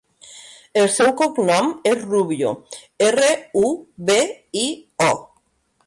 El 0.83 0.87
seu 0.93 1.11
cognom 1.19 1.69
és 1.91 2.01
Rubio: 2.07 2.55
erra, 3.11 3.31
u, 3.65 3.73
be, 4.09 4.21
i, 4.65 4.69
o. 5.11 5.13